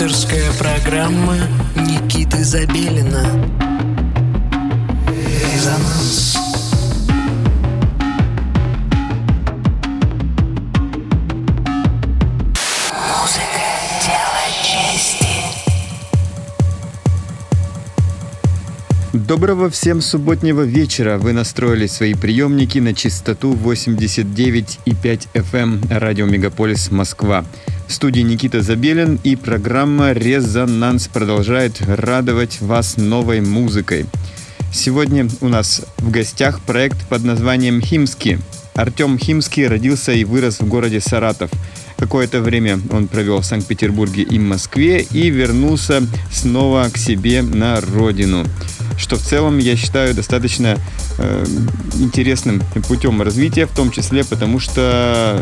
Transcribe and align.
Авторская 0.00 0.52
программа 0.52 1.34
Никиты 1.74 2.44
Забелина 2.44 3.24
Резонанс 5.08 6.36
Музыка– 13.08 13.64
дело 14.06 14.46
чести 14.62 15.26
Доброго 19.12 19.68
всем 19.68 20.00
субботнего 20.00 20.62
вечера. 20.62 21.18
Вы 21.18 21.32
настроили 21.32 21.88
свои 21.88 22.14
приемники 22.14 22.78
на 22.78 22.94
частоту 22.94 23.52
89,5 23.54 25.28
FM 25.34 25.52
эм 25.52 25.82
радио 25.90 26.26
Мегаполис 26.26 26.92
Москва. 26.92 27.44
Студии 27.88 28.20
Никита 28.20 28.60
Забелин 28.60 29.18
и 29.24 29.34
программа 29.34 30.12
«Резонанс» 30.12 31.08
продолжает 31.08 31.80
радовать 31.80 32.60
вас 32.60 32.98
новой 32.98 33.40
музыкой. 33.40 34.04
Сегодня 34.70 35.26
у 35.40 35.48
нас 35.48 35.82
в 35.96 36.10
гостях 36.10 36.60
проект 36.60 37.08
под 37.08 37.24
названием 37.24 37.80
«Химский». 37.80 38.38
Артем 38.74 39.18
Химский 39.18 39.66
родился 39.66 40.12
и 40.12 40.24
вырос 40.24 40.60
в 40.60 40.68
городе 40.68 41.00
Саратов. 41.00 41.50
Какое-то 41.96 42.42
время 42.42 42.78
он 42.90 43.08
провел 43.08 43.40
в 43.40 43.46
Санкт-Петербурге 43.46 44.22
и 44.22 44.38
Москве 44.38 45.00
и 45.10 45.30
вернулся 45.30 46.02
снова 46.30 46.90
к 46.92 46.98
себе 46.98 47.40
на 47.40 47.80
родину 47.80 48.44
что 48.98 49.16
в 49.16 49.22
целом 49.22 49.58
я 49.58 49.76
считаю 49.76 50.14
достаточно 50.14 50.76
э, 51.18 51.46
интересным 51.94 52.62
путем 52.88 53.22
развития, 53.22 53.66
в 53.66 53.74
том 53.74 53.90
числе 53.90 54.24
потому, 54.24 54.58
что 54.60 55.40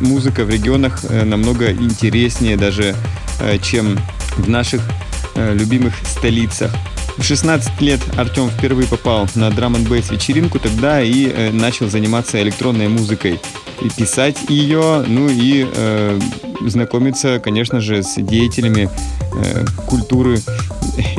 музыка 0.00 0.44
в 0.44 0.50
регионах 0.50 1.00
э, 1.04 1.24
намного 1.24 1.70
интереснее 1.70 2.56
даже, 2.56 2.96
э, 3.40 3.58
чем 3.58 3.98
в 4.36 4.48
наших 4.48 4.82
э, 5.34 5.54
любимых 5.54 5.94
столицах. 6.04 6.72
В 7.16 7.22
16 7.22 7.80
лет 7.80 8.00
Артем 8.16 8.50
впервые 8.50 8.86
попал 8.86 9.26
на 9.34 9.50
драм 9.50 9.74
н 9.74 9.84
вечеринку 9.84 10.58
тогда 10.58 11.02
и 11.02 11.28
э, 11.28 11.50
начал 11.50 11.88
заниматься 11.88 12.40
электронной 12.42 12.88
музыкой. 12.88 13.40
И 13.80 13.88
писать 13.88 14.36
ее, 14.48 15.04
ну 15.06 15.28
и 15.28 15.66
э, 15.74 16.20
знакомиться, 16.60 17.40
конечно 17.40 17.80
же, 17.80 18.02
с 18.02 18.16
деятелями 18.16 18.90
э, 19.34 19.64
культуры 19.86 20.38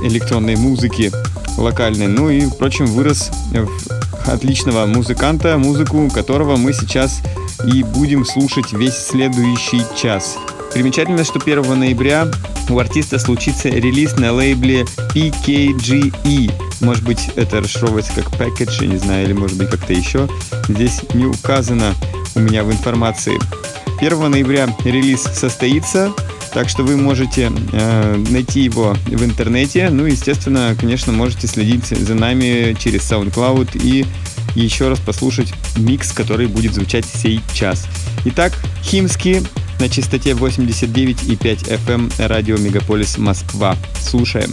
электронной 0.04 0.56
музыки 0.56 1.12
локальной. 1.58 2.08
Ну 2.08 2.30
и, 2.30 2.46
впрочем, 2.46 2.86
вырос 2.86 3.32
в 3.52 4.30
отличного 4.30 4.86
музыканта, 4.86 5.58
музыку 5.58 6.10
которого 6.14 6.58
мы 6.58 6.74
сейчас 6.74 7.22
и 7.66 7.84
будем 7.84 8.26
слушать 8.26 8.72
весь 8.72 8.98
следующий 8.98 9.82
час. 9.96 10.38
Примечательно, 10.78 11.24
что 11.24 11.40
1 11.44 11.80
ноября 11.80 12.28
у 12.70 12.78
артиста 12.78 13.18
случится 13.18 13.68
релиз 13.68 14.16
на 14.18 14.32
лейбле 14.32 14.86
PKGE. 15.16 16.54
Может 16.82 17.04
быть, 17.04 17.32
это 17.36 17.62
расшифровывается 17.62 18.14
как 18.14 18.28
package, 18.34 18.82
я 18.82 18.88
не 18.88 18.98
знаю, 18.98 19.26
или 19.26 19.34
может 19.34 19.58
быть 19.58 19.72
как-то 19.72 19.92
еще. 19.92 20.30
Здесь 20.68 21.02
не 21.16 21.26
указано 21.26 21.96
у 22.36 22.42
меня 22.42 22.64
в 22.64 22.72
информации. 22.72 23.40
1 24.02 24.30
ноября 24.30 24.70
релиз 24.86 25.24
состоится, 25.24 26.14
так 26.54 26.70
что 26.70 26.84
вы 26.84 26.96
можете 26.96 27.52
э, 27.72 28.24
найти 28.30 28.62
его 28.62 28.96
в 29.08 29.24
интернете. 29.26 29.90
Ну, 29.90 30.06
естественно, 30.06 30.76
конечно, 30.80 31.12
можете 31.12 31.48
следить 31.48 31.88
за 31.88 32.14
нами 32.14 32.78
через 32.80 33.12
SoundCloud 33.12 33.82
и 33.82 34.06
еще 34.54 34.90
раз 34.90 35.00
послушать 35.00 35.56
микс, 35.76 36.12
который 36.12 36.46
будет 36.46 36.76
звучать 36.76 37.06
сейчас. 37.06 37.88
Итак, 38.26 38.54
Химский 38.84 39.42
на 39.80 39.90
частоте 39.90 40.32
89,5 40.32 41.38
FM 41.38 41.94
эм 41.94 42.10
радио 42.28 42.58
Мегаполис 42.58 43.18
Москва. 43.18 43.76
Слушаем. 44.00 44.52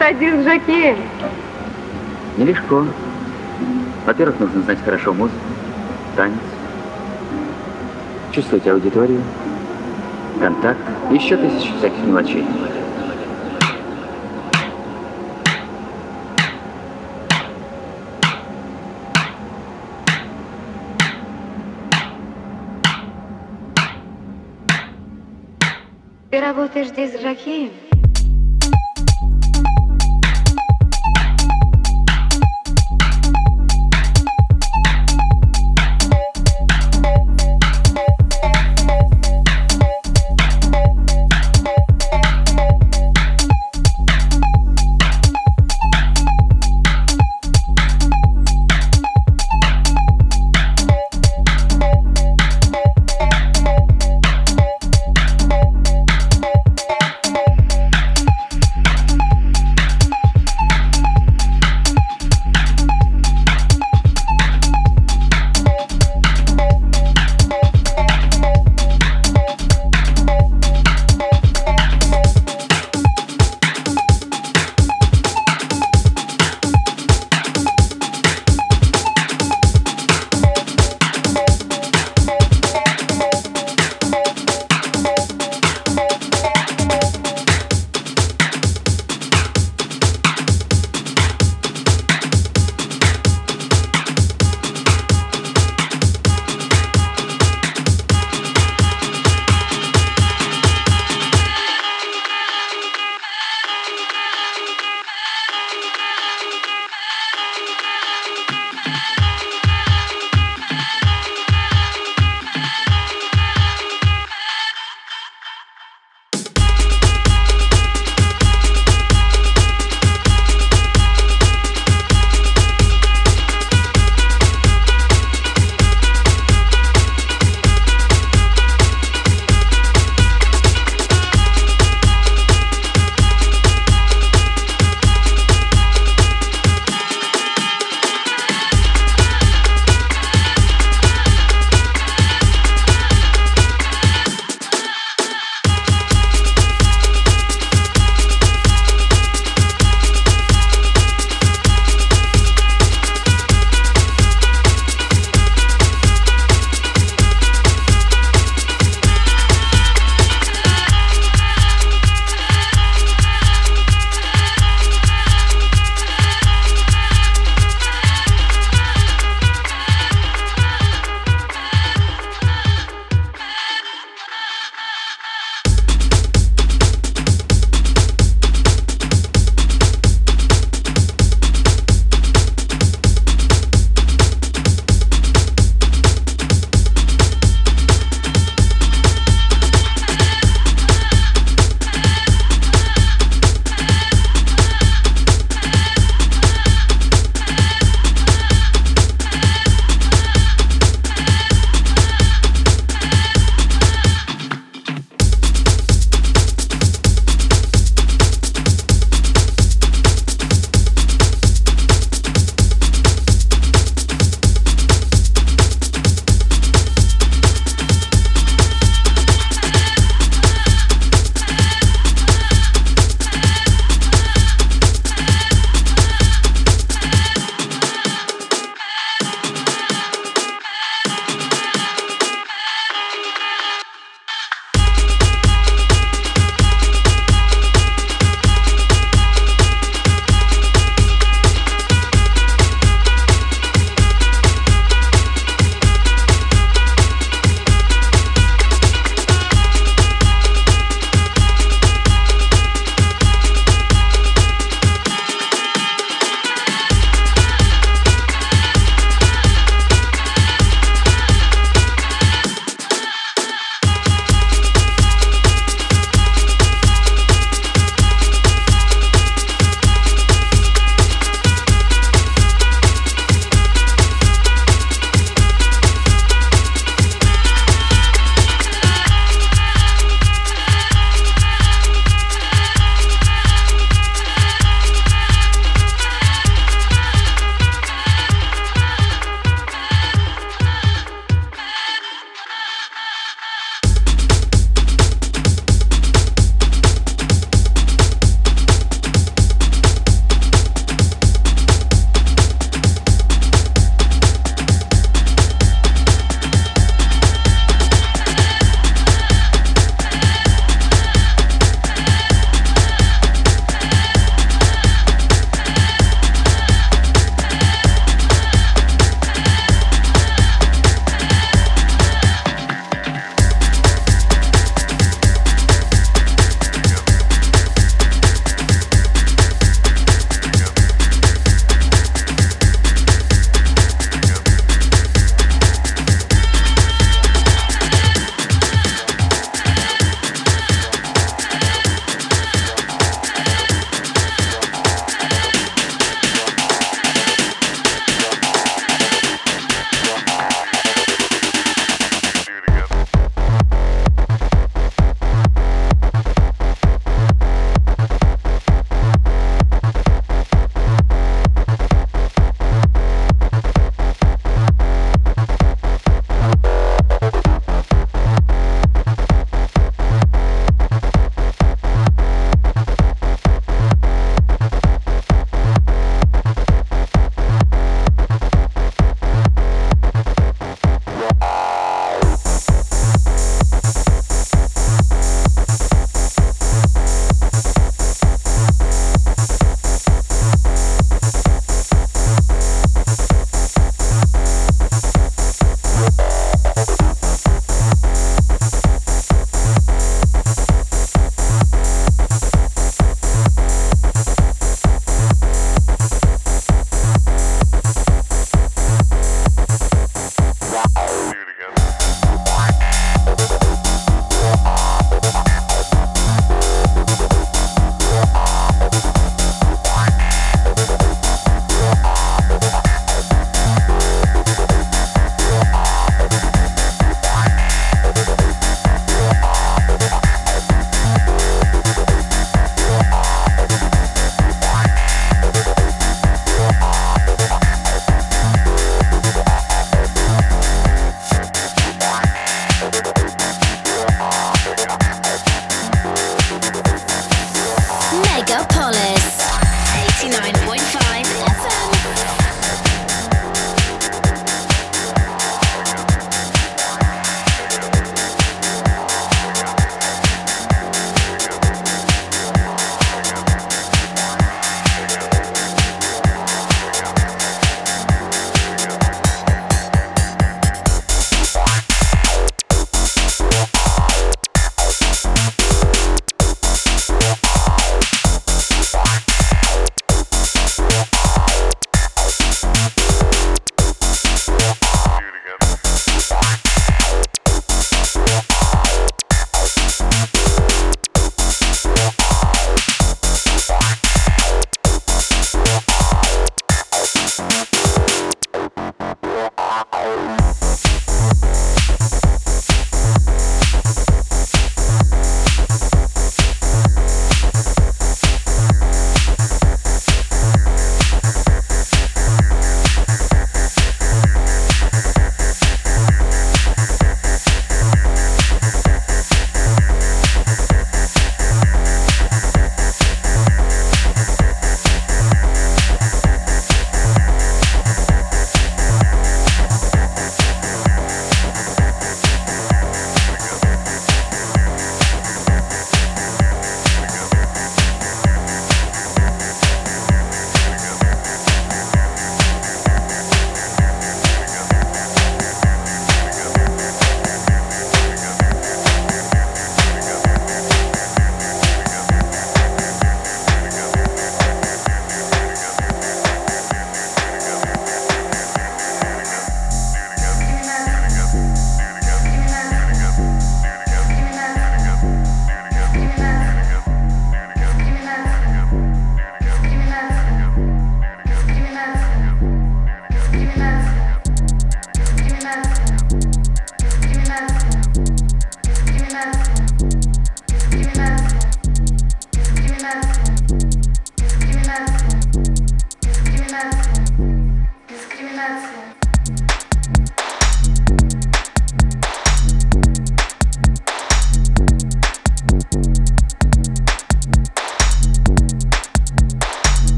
стать 0.00 0.18
диск-жокеем? 0.18 0.96
Нелегко. 2.38 2.86
Во-первых, 4.06 4.40
нужно 4.40 4.62
знать 4.62 4.78
хорошо 4.82 5.12
музыку, 5.12 5.36
танец, 6.16 6.38
чувствовать 8.32 8.66
аудиторию, 8.66 9.20
контакт 10.40 10.80
и 11.10 11.16
еще 11.16 11.36
тысячи 11.36 11.70
всяких 11.76 11.98
мелочей. 11.98 12.46
Ты 26.30 26.40
работаешь 26.40 26.88
здесь 26.88 27.12
с 27.12 27.20
Жакеем? 27.20 27.89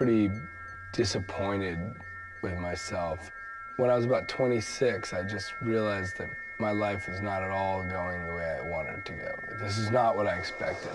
Pretty 0.00 0.30
disappointed 0.92 1.78
with 2.40 2.56
myself. 2.56 3.30
When 3.76 3.90
I 3.90 3.96
was 3.96 4.06
about 4.06 4.28
26, 4.28 5.12
I 5.12 5.22
just 5.22 5.52
realized 5.60 6.16
that 6.16 6.30
my 6.58 6.70
life 6.70 7.06
is 7.10 7.20
not 7.20 7.42
at 7.42 7.50
all 7.50 7.82
going 7.82 8.24
the 8.24 8.32
way 8.32 8.58
I 8.58 8.66
wanted 8.66 8.96
it 8.96 9.04
to 9.04 9.12
go. 9.12 9.38
This 9.60 9.76
is 9.76 9.90
not 9.90 10.16
what 10.16 10.26
I 10.26 10.38
expected. 10.38 10.92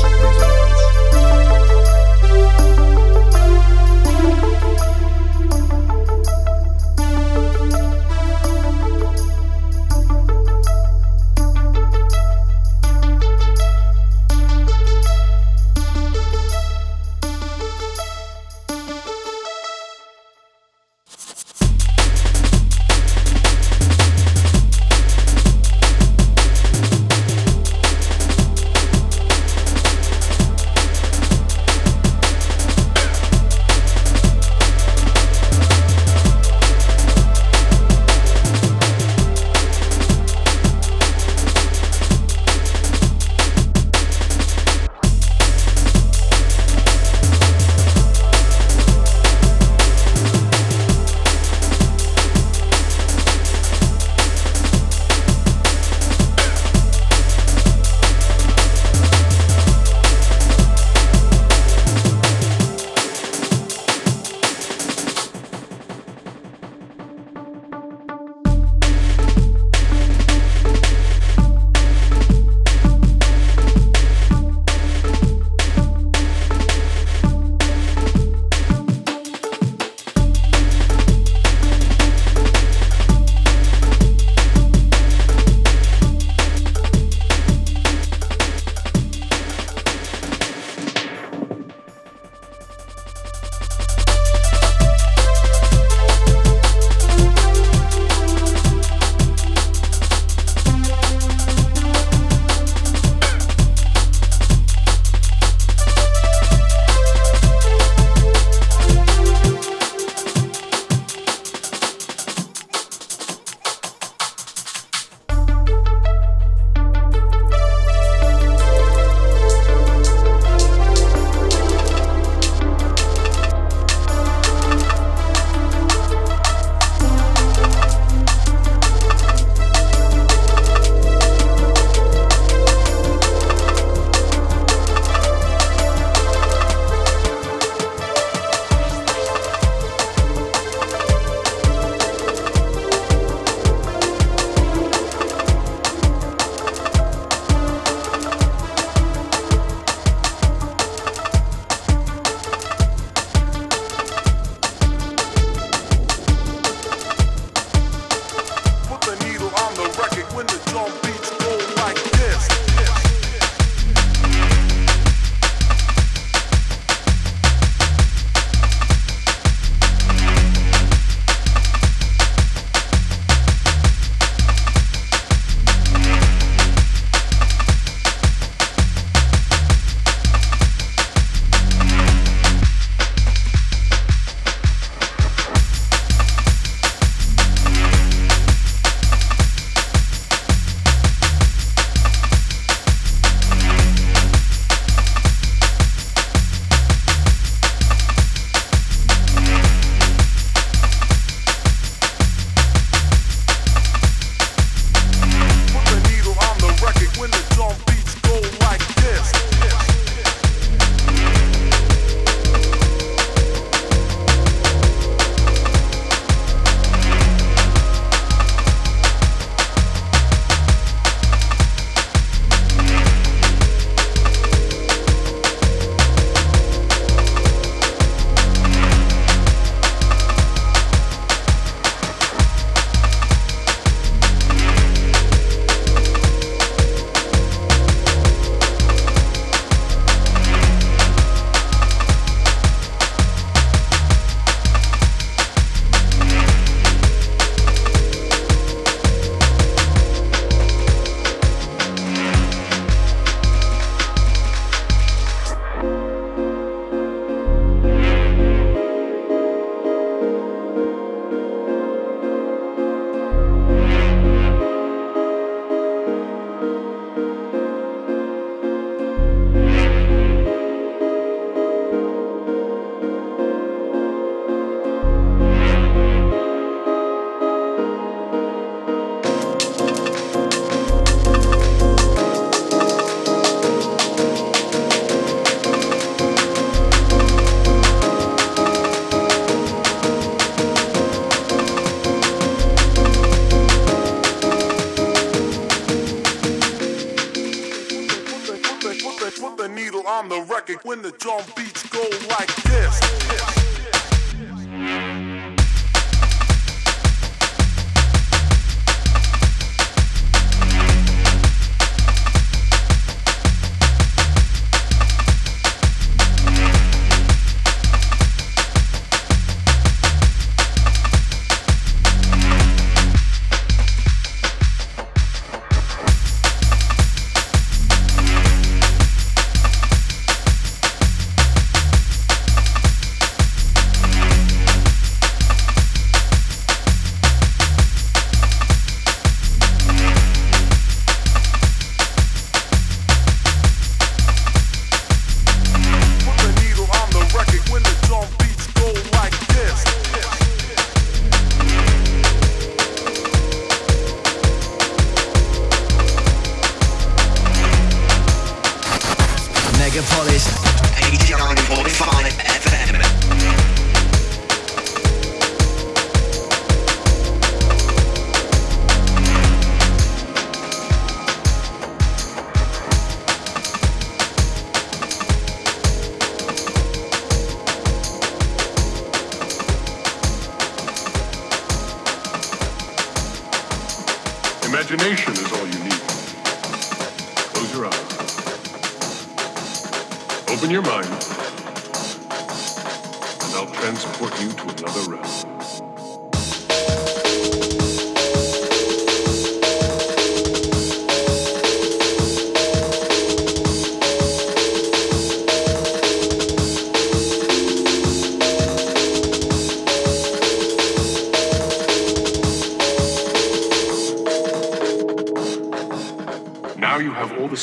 podcast. 0.00 0.61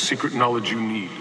Secret 0.09 0.33
knowledge 0.33 0.71
you 0.71 0.81
need. 0.81 1.11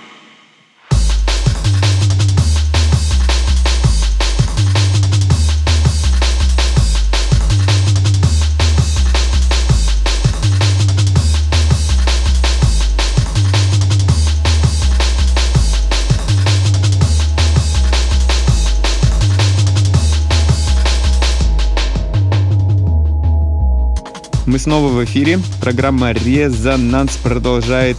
Мы 24.47 24.59
снова 24.59 24.89
в 24.89 25.05
эфире. 25.05 25.41
Программа 25.61 26.13
«Резонанс» 26.13 27.19
продолжает 27.19 27.99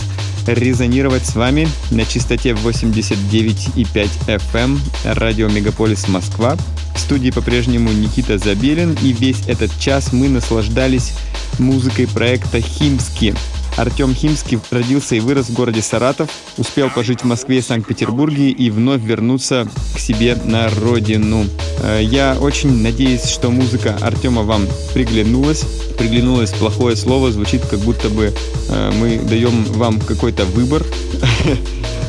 резонировать 0.53 1.25
с 1.25 1.35
вами 1.35 1.67
на 1.91 2.05
частоте 2.05 2.51
89,5 2.51 4.09
FM 4.53 4.79
радио 5.03 5.47
Мегаполис 5.47 6.07
Москва. 6.07 6.57
В 6.95 6.99
студии 6.99 7.31
по-прежнему 7.31 7.91
Никита 7.91 8.37
Забелин, 8.37 8.97
и 9.01 9.13
весь 9.13 9.47
этот 9.47 9.71
час 9.79 10.11
мы 10.11 10.29
наслаждались 10.29 11.13
музыкой 11.57 12.07
проекта 12.07 12.61
«Химски». 12.61 13.35
Артем 13.79 14.13
Химский 14.13 14.59
родился 14.71 15.15
и 15.15 15.21
вырос 15.21 15.47
в 15.47 15.53
городе 15.53 15.81
Саратов, 15.81 16.29
успел 16.57 16.89
пожить 16.89 17.21
в 17.21 17.25
Москве 17.25 17.59
и 17.59 17.61
Санкт-Петербурге 17.61 18.49
и 18.49 18.69
вновь 18.69 19.01
вернуться 19.01 19.67
к 19.95 19.99
себе 19.99 20.35
на 20.43 20.69
родину. 20.69 21.45
Э, 21.81 22.01
Я 22.03 22.35
очень 22.39 22.81
надеюсь, 22.81 23.23
что 23.23 23.49
музыка 23.49 23.97
Артема 24.01 24.43
вам 24.43 24.67
приглянулась. 24.93 25.63
Приглянулось 25.97 26.51
плохое 26.51 26.97
слово, 26.97 27.31
звучит 27.31 27.65
как 27.65 27.79
будто 27.79 28.09
бы 28.09 28.33
э, 28.69 28.91
мы 28.99 29.17
даем 29.17 29.63
вам 29.63 29.99
какой-то 30.01 30.45
выбор. 30.45 30.83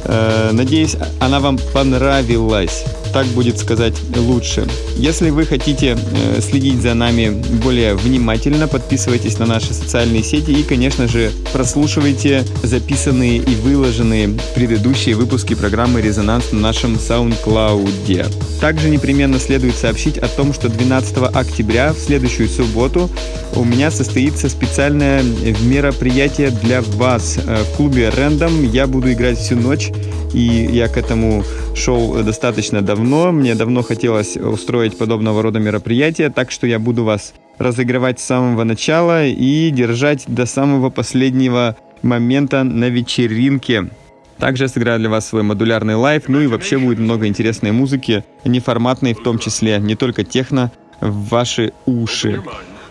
Э, 0.03 0.51
Надеюсь, 0.53 0.97
она 1.21 1.41
вам 1.41 1.59
понравилась. 1.75 2.85
Так 3.13 3.27
будет 3.29 3.59
сказать 3.59 3.95
лучше. 4.17 4.67
Если 4.97 5.31
вы 5.31 5.45
хотите 5.45 5.97
э, 5.97 6.41
следить 6.41 6.81
за 6.81 6.95
нами 6.95 7.31
более 7.63 7.95
внимательно, 7.97 8.69
подписывайтесь 8.69 9.39
на 9.39 9.47
наши 9.47 9.75
социальные 9.75 10.23
сети 10.23 10.53
и, 10.53 10.63
конечно 10.63 11.09
же, 11.09 11.33
прослушивайте 11.53 12.45
записанные 12.63 13.39
и 13.39 13.55
выложенные 13.57 14.31
предыдущие 14.55 15.17
выпуски 15.17 15.55
программы 15.55 16.01
«Резонанс» 16.01 16.53
на 16.53 16.61
нашем 16.61 16.95
SoundCloud. 16.95 18.61
Также 18.61 18.91
непременно 18.91 19.41
следует 19.41 19.75
сообщить 19.75 20.19
о 20.19 20.29
том, 20.29 20.53
что 20.53 20.69
12 20.69 21.17
октября, 21.35 21.93
в 21.93 21.99
следующую 21.99 22.49
субботу, 22.49 23.11
у 23.57 23.65
меня 23.65 23.91
состоится 23.91 24.49
специальное 24.49 25.23
мероприятие 25.63 26.51
для 26.51 26.83
вас. 26.83 27.39
Э, 27.45 27.65
В 27.65 27.77
клубе 27.77 28.11
«Random» 28.11 28.63
я 28.71 28.87
буду 28.87 29.13
играть 29.13 29.39
всю 29.39 29.57
ночь, 29.57 29.91
и 30.33 30.69
я 30.73 30.89
к 30.89 30.97
этому 30.97 31.45
шел 31.75 32.23
достаточно 32.23 32.83
давно. 32.83 33.33
Мне 33.33 33.55
давно 33.55 33.83
хотелось 33.83 34.37
устроить 34.37 34.99
подобного 34.99 35.43
рода 35.43 35.59
мероприятие, 35.59 36.31
так 36.31 36.51
что 36.51 36.67
я 36.67 36.79
буду 36.79 37.05
вас 37.05 37.35
разогревать 37.59 38.21
с 38.21 38.25
самого 38.25 38.65
начала 38.65 39.27
и 39.27 39.71
держать 39.71 40.25
до 40.27 40.47
самого 40.47 40.91
последнего 40.91 41.77
момента 42.03 42.65
на 42.65 42.89
вечеринке. 42.89 43.91
Также 44.39 44.65
я 44.65 44.69
сыграю 44.69 44.99
для 44.99 45.11
вас 45.11 45.29
свой 45.29 45.43
модулярный 45.43 45.97
live, 45.97 46.25
ну 46.29 46.41
и 46.41 46.47
вообще 46.47 46.79
будет 46.79 46.99
много 46.99 47.27
интересной 47.27 47.73
музыки, 47.73 48.25
неформатной 48.45 49.13
в 49.13 49.23
том 49.23 49.39
числе, 49.39 49.79
не 49.79 49.97
только 49.97 50.25
техно, 50.25 50.73
в 51.01 51.29
ваши 51.29 51.73
уши. 51.85 52.43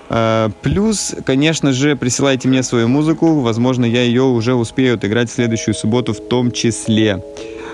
А, 0.09 0.49
Плюс, 0.61 1.15
конечно 1.25 1.71
же, 1.71 1.95
присылайте 1.95 2.47
мне 2.47 2.63
свою 2.63 2.87
музыку. 2.87 3.41
Возможно, 3.41 3.85
я 3.85 4.01
ее 4.01 4.23
уже 4.23 4.55
успею 4.55 4.95
отыграть 4.95 5.29
в 5.29 5.33
следующую 5.33 5.75
субботу 5.75 6.13
в 6.13 6.19
том 6.19 6.51
числе. 6.51 7.23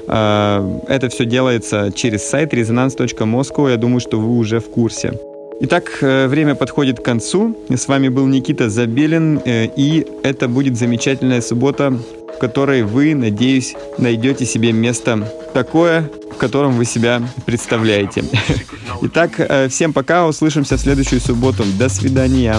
А, 0.07 0.81
Это 0.87 1.09
все 1.09 1.25
делается 1.25 1.91
через 1.95 2.27
сайт 2.27 2.53
resonance.moscow. 2.53 3.69
Я 3.69 3.77
думаю, 3.77 3.99
что 3.99 4.19
вы 4.19 4.37
уже 4.37 4.59
в 4.59 4.69
курсе. 4.69 5.13
Итак, 5.61 5.99
э, 6.01 6.27
время 6.27 6.53
подходит 6.53 6.99
к 6.99 7.03
концу. 7.03 7.55
С 7.69 7.87
вами 7.87 8.09
был 8.09 8.27
Никита 8.27 8.69
Забелин, 8.69 9.39
э, 9.45 9.67
и 9.77 10.05
это 10.23 10.49
будет 10.49 10.77
замечательная 10.77 11.39
суббота, 11.41 11.91
в 11.91 12.39
которой 12.39 12.83
вы, 12.83 13.15
надеюсь, 13.15 13.73
найдете 13.97 14.45
себе 14.45 14.73
место 14.73 15.31
такое, 15.53 16.11
в 16.29 16.35
котором 16.35 16.73
вы 16.73 16.83
себя 16.83 17.21
представляете. 17.45 18.25
Итак, 19.03 19.31
э, 19.37 19.69
всем 19.69 19.93
пока, 19.93 20.27
услышимся 20.27 20.75
в 20.75 20.81
следующую 20.81 21.21
субботу. 21.21 21.63
До 21.79 21.87
свидания. 21.87 22.57